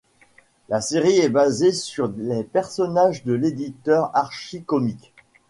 [0.67, 5.13] La série est basée sur les personnages de l'éditeur Archie Comics.